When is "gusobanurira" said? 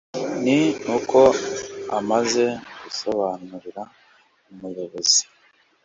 2.83-3.83